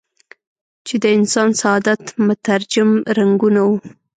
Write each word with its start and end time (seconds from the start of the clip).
چې 0.87 0.95
د 1.03 1.05
انسان 1.17 1.49
سعادت 1.61 2.03
مترجم 2.27 2.89
رنګونه 3.17 3.61
وو. 3.67 3.75